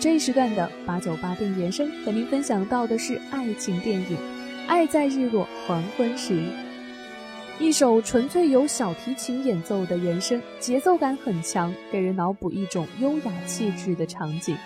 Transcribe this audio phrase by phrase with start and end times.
[0.00, 4.16] 这一时段的八九八电影原声和您分享到的是爱情电影
[4.66, 6.32] 《爱在日落黄昏时》。
[7.58, 14.56] 一首纯粹由小提琴演奏的原声，节奏感很强，给人脑补一种优雅气质的场景。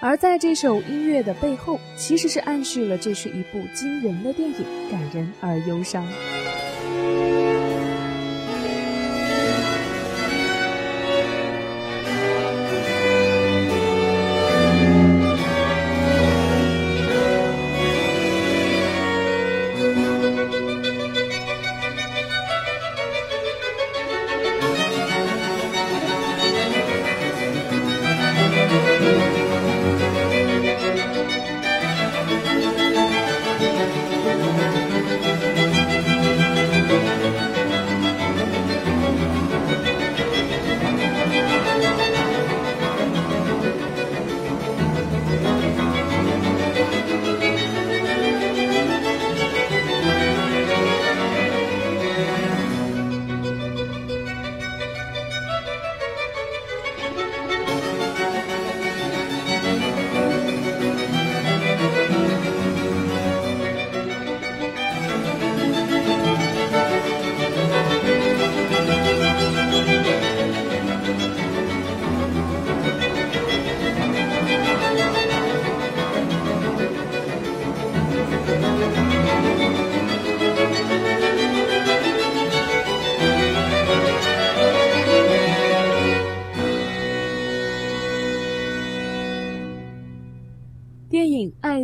[0.00, 6.02] 而在这首音乐的背后，其实是暗示了这是一部惊人的电影，感人而忧伤。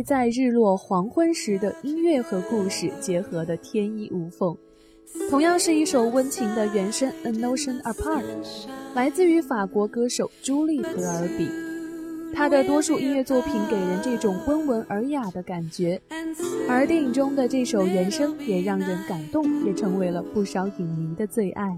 [0.07, 4.55] 在日落黄昏时的音乐和故事结合的天衣无缝，
[5.29, 8.23] 同样是一首温情的原声《A Notion Apart》，
[8.93, 11.49] 来自于法国歌手朱莉·德尔比。
[12.33, 16.01] 他的多数音乐作品给人这种温文尔雅的感觉，
[16.69, 21.77] 而电影中的这首原声也让人感动，也成为了不少影迷的最爱。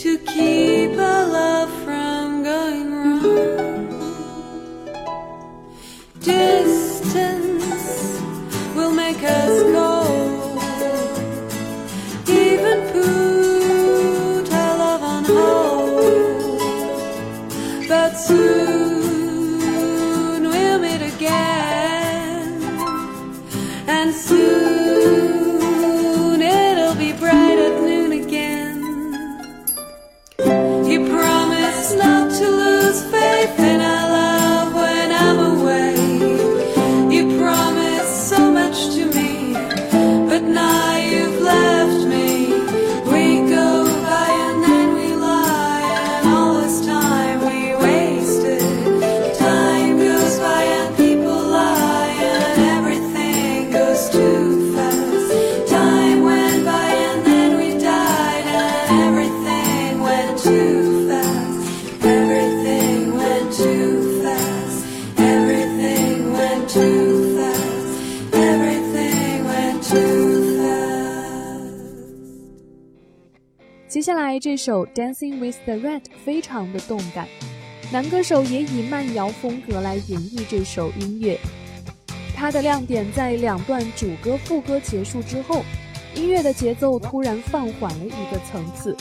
[0.00, 1.09] to keep.
[30.90, 30.98] He
[74.38, 77.26] 这首《Dancing with the Red》非常的动感，
[77.90, 81.38] 男歌手也以慢摇风格来演绎这首音乐。
[82.36, 85.64] 它的亮点在两段主歌副歌结束之后，
[86.14, 88.96] 音乐的节奏突然放缓了一个层次，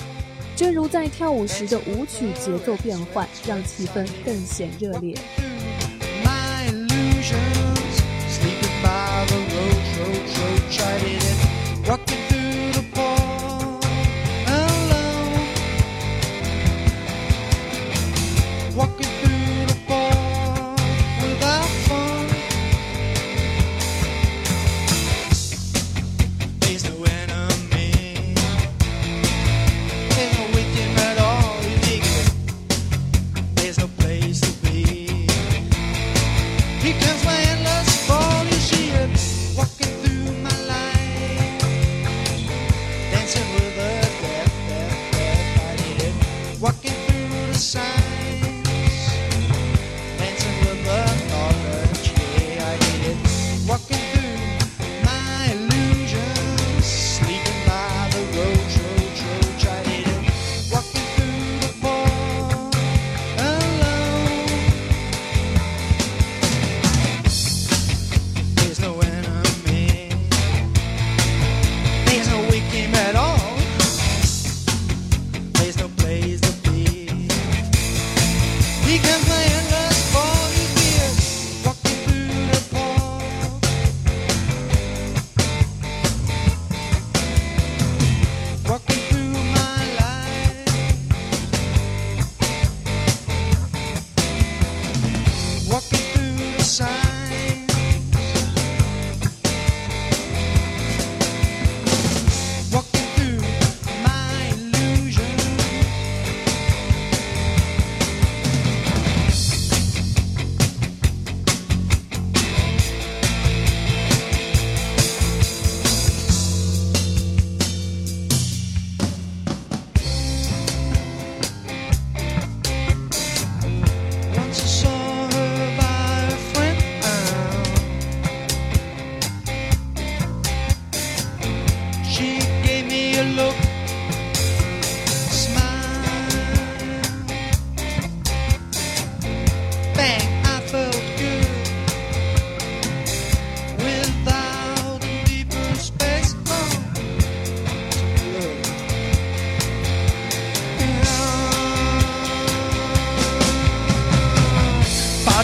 [0.55, 5.15] 正如在跳舞时的舞曲节奏变换，让气氛更显热烈。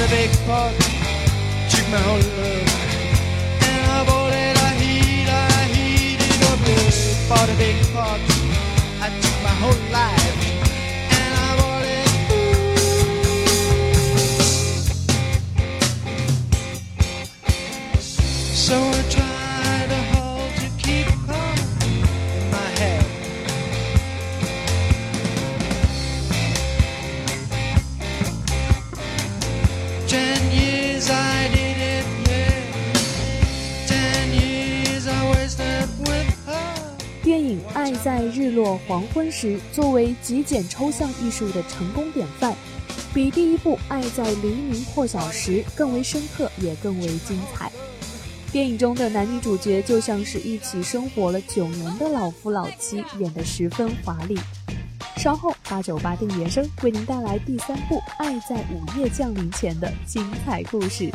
[0.05, 0.73] the big pot
[1.69, 2.69] took my whole love.
[3.69, 6.59] And I bought it, I heat, I heated up.
[7.29, 8.19] Bought a big pot,
[9.01, 10.44] I took my whole life.
[38.05, 42.53] 在日落黄昏时，作为极简抽象艺术的成功典范，
[43.15, 47.71] 比第一部《爱在黎明破晓时》更为深刻，也更为精彩。
[48.51, 54.37] 电影中的男女主角就像是一起生活了九年的老夫老妻，演得十分华丽。
[55.17, 61.09] 稍后八九八电影原声为您带来第三部《爱在午夜降临前》的精彩故事。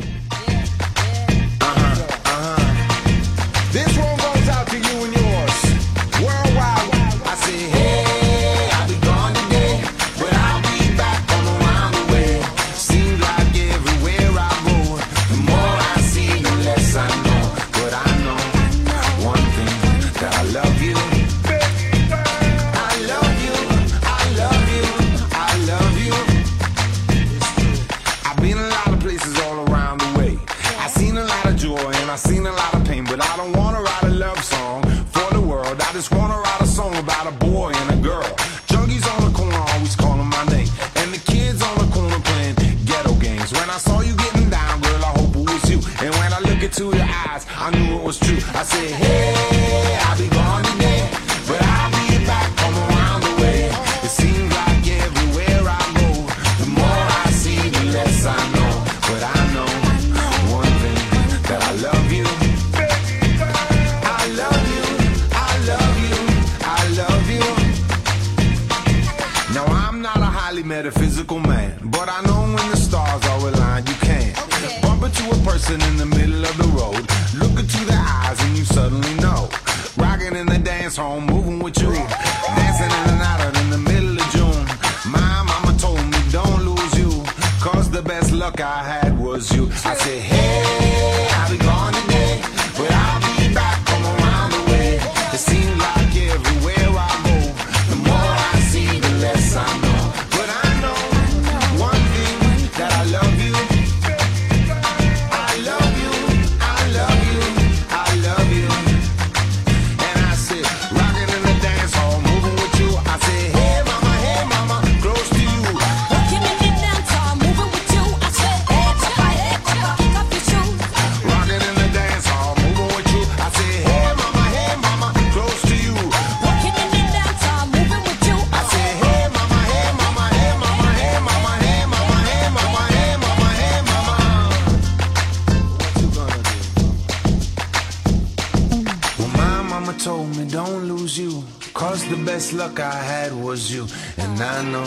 [142.71, 143.87] luck I had was you.
[144.17, 144.85] And I know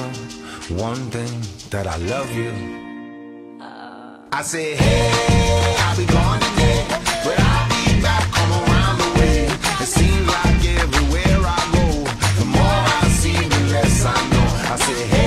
[0.82, 2.52] one thing that I love you.
[4.32, 6.84] I said, hey, I'll be gone today,
[7.24, 9.44] but I'll be back, come around the way.
[9.82, 11.86] It seems like everywhere I go,
[12.38, 14.72] the more I see, the less I know.
[14.72, 15.23] I said, hey.